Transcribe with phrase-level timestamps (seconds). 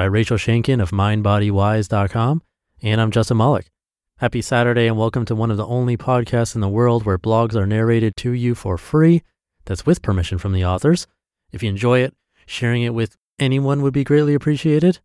[0.00, 2.42] by Rachel Shankin of MindBodyWise.com.
[2.80, 3.70] And I'm Justin Malik.
[4.16, 7.54] Happy Saturday and welcome to one of the only podcasts in the world where blogs
[7.54, 9.22] are narrated to you for free.
[9.66, 11.06] That's with permission from the authors.
[11.52, 12.14] If you enjoy it,
[12.46, 15.00] sharing it with anyone would be greatly appreciated.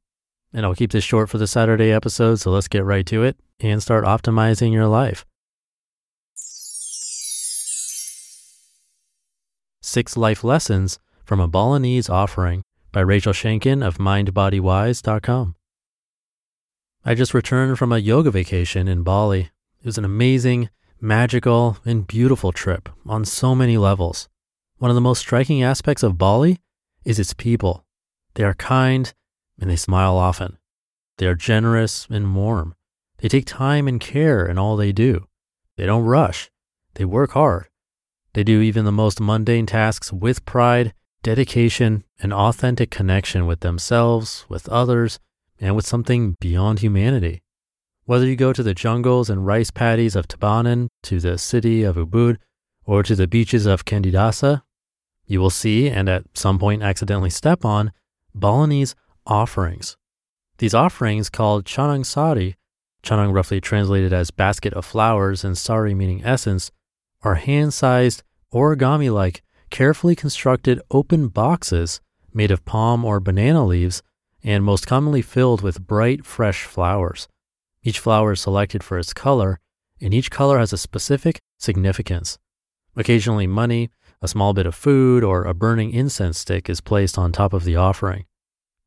[0.53, 3.35] And I'll keep this short for the Saturday episode, so let's get right to it
[3.59, 5.25] and start optimizing your life.
[9.81, 12.63] Six Life Lessons from a Balinese Offering
[12.95, 15.55] by Rachel Shankin of MindBodyWise.com.
[17.03, 19.49] I just returned from a yoga vacation in Bali.
[19.81, 20.69] It was an amazing,
[21.01, 24.29] magical, and beautiful trip on so many levels.
[24.77, 26.61] One of the most striking aspects of Bali
[27.03, 27.83] is its people.
[28.35, 29.13] They are kind
[29.59, 30.57] and they smile often.
[31.17, 32.75] They are generous and warm.
[33.17, 35.27] They take time and care in all they do.
[35.75, 36.49] They don't rush.
[36.93, 37.67] They work hard.
[38.35, 40.93] They do even the most mundane tasks with pride
[41.25, 45.19] dedication, and authentic connection with themselves, with others,
[45.59, 47.41] and with something beyond humanity.
[48.03, 51.95] Whether you go to the jungles and rice paddies of Tabanan, to the city of
[51.95, 52.37] Ubud,
[52.85, 54.61] or to the beaches of Candidasa,
[55.25, 57.91] you will see and at some point accidentally step on
[58.35, 58.93] Balinese
[59.25, 59.97] offerings.
[60.59, 62.55] These offerings, called canang sari,
[63.01, 66.69] chanang roughly translated as basket of flowers and sari meaning essence,
[67.23, 68.21] are hand sized,
[68.53, 69.41] origami like
[69.75, 71.99] carefully constructed open boxes
[72.33, 74.01] made of palm or banana leaves
[74.41, 77.27] and most commonly filled with bright, fresh flowers.
[77.83, 79.59] Each flower is selected for its color,
[79.99, 82.37] and each color has a specific significance.
[82.95, 83.89] Occasionally, money,
[84.21, 87.65] a small bit of food, or a burning incense stick is placed on top of
[87.65, 88.23] the offering.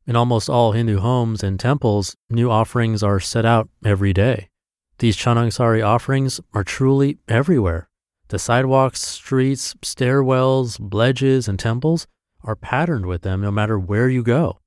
[0.07, 4.49] In almost all Hindu homes and temples, new offerings are set out every day.
[4.97, 7.88] These Canangsari offerings are truly everywhere.
[8.29, 12.05] The sidewalks, streets, stairwells, ledges, and temples
[12.43, 14.59] are patterned with them no matter where you go.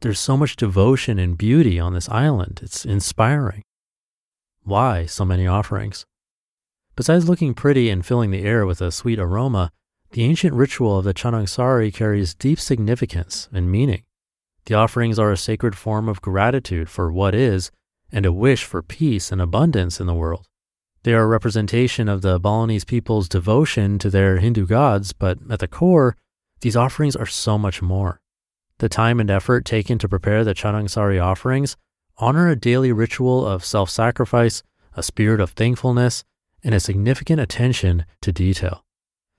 [0.00, 2.60] There's so much devotion and beauty on this island.
[2.62, 3.62] It's inspiring.
[4.64, 6.06] Why so many offerings?
[6.96, 9.70] Besides looking pretty and filling the air with a sweet aroma,
[10.12, 14.04] the ancient ritual of the Canangsari carries deep significance and meaning.
[14.64, 17.70] The offerings are a sacred form of gratitude for what is
[18.10, 20.46] and a wish for peace and abundance in the world.
[21.04, 25.58] They are a representation of the Balinese people's devotion to their Hindu gods, but at
[25.58, 26.16] the core,
[26.60, 28.20] these offerings are so much more.
[28.78, 31.76] The time and effort taken to prepare the Canangsari offerings
[32.18, 34.62] honor a daily ritual of self sacrifice,
[34.94, 36.22] a spirit of thankfulness,
[36.62, 38.84] and a significant attention to detail.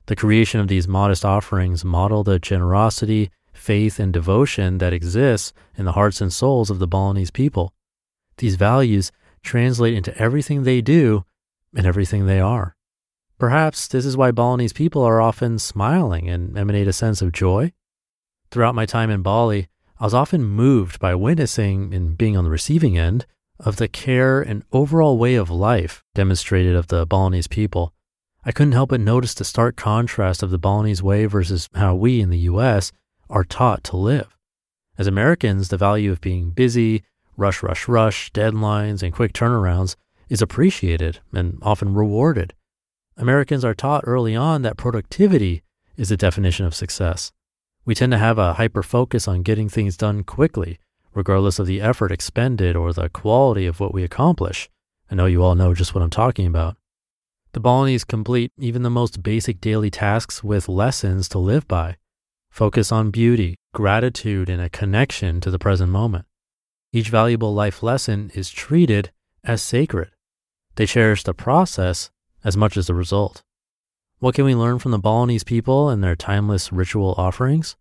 [0.07, 5.85] The creation of these modest offerings model the generosity, faith, and devotion that exists in
[5.85, 7.73] the hearts and souls of the Balinese people.
[8.37, 9.13] These values
[9.43, 11.23] translate into everything they do
[11.75, 12.75] and everything they are.
[13.39, 17.73] Perhaps this is why Balinese people are often smiling and emanate a sense of joy.
[18.51, 19.67] Throughout my time in Bali,
[19.99, 23.25] I was often moved by witnessing and being on the receiving end
[23.59, 27.93] of the care and overall way of life demonstrated of the Balinese people.
[28.45, 32.19] I couldn't help but notice the stark contrast of the Balinese way versus how we
[32.19, 32.91] in the US
[33.29, 34.37] are taught to live.
[34.97, 37.03] As Americans, the value of being busy,
[37.35, 39.95] rush, rush, rush, deadlines, and quick turnarounds
[40.29, 42.53] is appreciated and often rewarded.
[43.17, 45.63] Americans are taught early on that productivity
[45.97, 47.31] is the definition of success.
[47.85, 50.79] We tend to have a hyper focus on getting things done quickly,
[51.13, 54.69] regardless of the effort expended or the quality of what we accomplish.
[55.11, 56.77] I know you all know just what I'm talking about.
[57.51, 61.97] The Balinese complete even the most basic daily tasks with lessons to live by.
[62.49, 66.25] Focus on beauty, gratitude, and a connection to the present moment.
[66.91, 69.11] Each valuable life lesson is treated
[69.43, 70.12] as sacred.
[70.75, 72.09] They cherish the process
[72.43, 73.43] as much as the result.
[74.19, 77.75] What can we learn from the Balinese people and their timeless ritual offerings?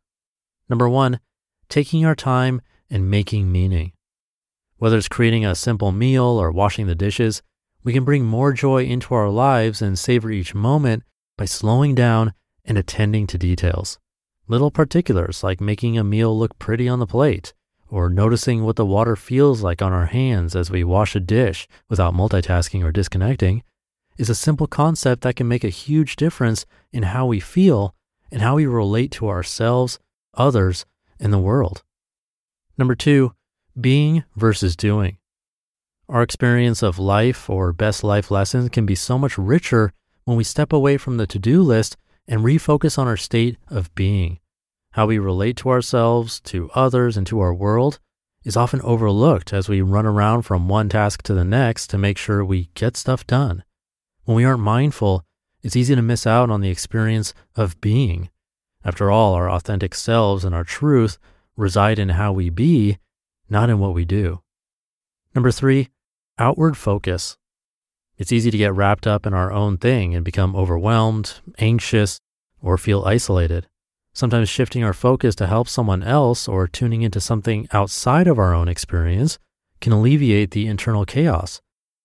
[0.69, 1.21] Number one,
[1.69, 2.61] taking our time
[2.91, 3.93] and making meaning.
[4.77, 7.43] Whether it's creating a simple meal or washing the dishes,
[7.85, 11.05] we can bring more joy into our lives and savor each moment
[11.39, 12.35] by slowing down
[12.65, 13.99] and attending to details.
[14.49, 17.55] Little particulars like making a meal look pretty on the plate,
[17.93, 21.69] or noticing what the water feels like on our hands as we wash a dish
[21.91, 23.63] without multitasking or disconnecting,
[24.17, 27.95] is a simple concept that can make a huge difference in how we feel
[28.31, 29.99] and how we relate to ourselves,
[30.33, 30.87] others,
[31.21, 31.83] and the world.
[32.79, 33.35] Number two,
[33.79, 35.19] being versus doing.
[36.09, 39.93] Our experience of life or best life lessons can be so much richer
[40.25, 43.95] when we step away from the to do list and refocus on our state of
[43.95, 44.39] being.
[44.93, 47.99] How we relate to ourselves, to others, and to our world
[48.45, 52.19] is often overlooked as we run around from one task to the next to make
[52.19, 53.65] sure we get stuff done.
[54.25, 55.25] When we aren't mindful,
[55.63, 58.29] it's easy to miss out on the experience of being.
[58.85, 61.19] After all, our authentic selves and our truth
[61.57, 62.99] reside in how we be,
[63.49, 64.43] not in what we do.
[65.35, 65.89] Number three,
[66.39, 67.39] outward focus.
[68.19, 72.21] It's easy to get wrapped up in our own thing and become overwhelmed, anxious,
[72.61, 73.69] or feel isolated.
[74.15, 78.55] Sometimes shifting our focus to help someone else or tuning into something outside of our
[78.55, 79.39] own experience
[79.81, 81.61] can alleviate the internal chaos.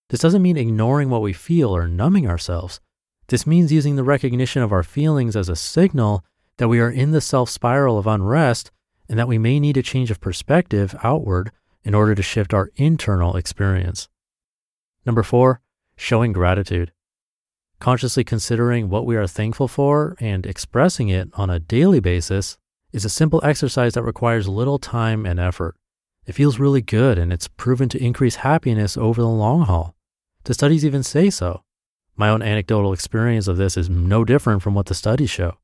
[0.08, 2.80] This doesn't mean ignoring what we feel or numbing ourselves.
[3.28, 6.24] This means using the recognition of our feelings as a signal
[6.56, 8.70] that we are in the self spiral of unrest
[9.08, 11.50] and that we may need a change of perspective outward
[11.84, 14.08] in order to shift our internal experience.
[15.04, 15.60] Number four,
[15.96, 16.92] showing gratitude.
[17.80, 22.58] Consciously considering what we are thankful for and expressing it on a daily basis
[22.92, 25.76] is a simple exercise that requires little time and effort.
[26.26, 29.94] It feels really good and it's proven to increase happiness over the long haul.
[30.44, 31.62] The studies even say so.
[32.16, 35.58] My own anecdotal experience of this is no different from what the studies show.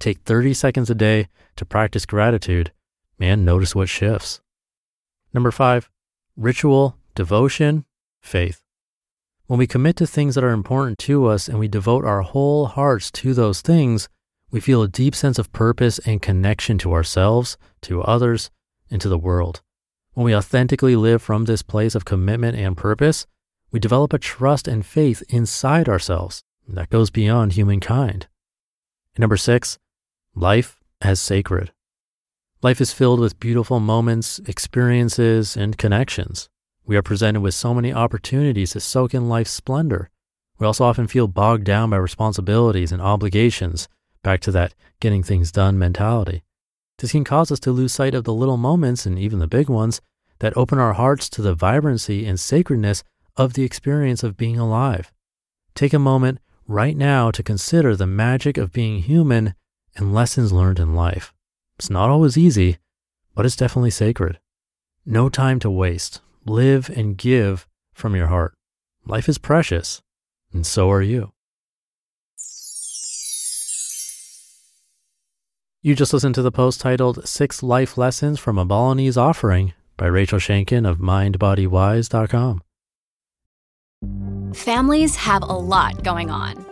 [0.00, 2.72] Take 30 seconds a day to practice gratitude
[3.20, 4.40] and notice what shifts.
[5.32, 5.88] Number five,
[6.36, 7.84] ritual, devotion,
[8.20, 8.62] faith.
[9.52, 12.64] When we commit to things that are important to us and we devote our whole
[12.64, 14.08] hearts to those things,
[14.50, 18.50] we feel a deep sense of purpose and connection to ourselves, to others,
[18.90, 19.60] and to the world.
[20.14, 23.26] When we authentically live from this place of commitment and purpose,
[23.70, 28.28] we develop a trust and faith inside ourselves that goes beyond humankind.
[29.14, 29.78] And number six,
[30.34, 31.74] life as sacred.
[32.62, 36.48] Life is filled with beautiful moments, experiences, and connections.
[36.84, 40.10] We are presented with so many opportunities to soak in life's splendor.
[40.58, 43.88] We also often feel bogged down by responsibilities and obligations,
[44.22, 46.42] back to that getting things done mentality.
[46.98, 49.68] This can cause us to lose sight of the little moments and even the big
[49.68, 50.00] ones
[50.40, 53.02] that open our hearts to the vibrancy and sacredness
[53.36, 55.12] of the experience of being alive.
[55.74, 59.54] Take a moment right now to consider the magic of being human
[59.96, 61.32] and lessons learned in life.
[61.78, 62.78] It's not always easy,
[63.34, 64.38] but it's definitely sacred.
[65.06, 66.20] No time to waste.
[66.44, 68.54] Live and give from your heart.
[69.06, 70.00] Life is precious,
[70.52, 71.32] and so are you.
[75.82, 80.06] You just listened to the post titled Six Life Lessons from a Balinese Offering by
[80.06, 82.62] Rachel Shankin of MindBodyWise.com.
[84.54, 86.71] Families have a lot going on.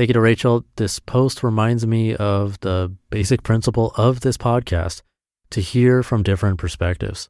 [0.00, 0.64] Thank you to Rachel.
[0.76, 5.02] This post reminds me of the basic principle of this podcast
[5.50, 7.28] to hear from different perspectives.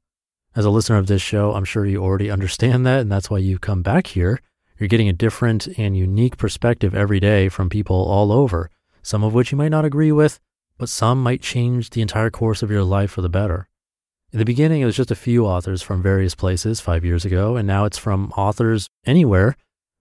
[0.54, 3.38] As a listener of this show, I'm sure you already understand that, and that's why
[3.38, 4.40] you come back here.
[4.78, 8.70] You're getting a different and unique perspective every day from people all over,
[9.02, 10.38] some of which you might not agree with,
[10.78, 13.68] but some might change the entire course of your life for the better.
[14.32, 17.56] In the beginning, it was just a few authors from various places five years ago,
[17.56, 19.56] and now it's from authors anywhere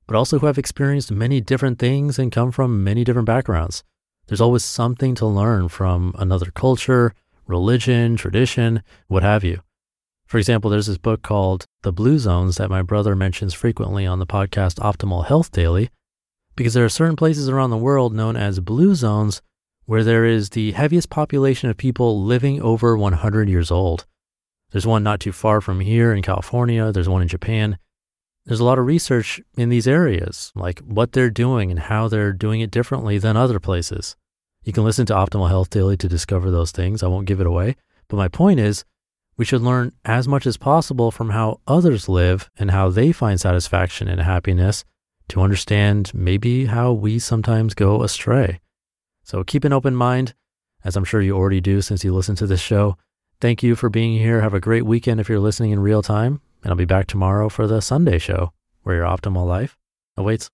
[0.09, 3.83] but also who have experienced many different things and come from many different backgrounds.
[4.25, 7.13] There's always something to learn from another culture,
[7.45, 9.61] religion, tradition, what have you.
[10.25, 14.17] For example, there's this book called The Blue Zones that my brother mentions frequently on
[14.17, 15.91] the podcast Optimal Health Daily,
[16.55, 19.43] because there are certain places around the world known as blue zones
[19.85, 24.07] where there is the heaviest population of people living over 100 years old.
[24.71, 27.77] There's one not too far from here in California, there's one in Japan.
[28.49, 32.33] There's a lot of research in these areas, like what they're doing and how they're
[32.33, 34.15] doing it differently than other places.
[34.63, 37.03] You can listen to Optimal Health Daily to discover those things.
[37.03, 37.75] I won't give it away.
[38.07, 38.85] But my point is,
[39.37, 43.39] we should learn as much as possible from how others live and how they find
[43.39, 44.83] satisfaction and happiness
[45.27, 48.61] to understand maybe how we sometimes go astray.
[49.21, 50.33] So keep an open mind,
[50.83, 52.97] as I'm sure you already do since you listen to this show.
[53.39, 54.41] Thank you for being here.
[54.41, 56.41] Have a great weekend if you're listening in real time.
[56.63, 59.77] And I'll be back tomorrow for the Sunday show, where your optimal life
[60.17, 60.49] awaits.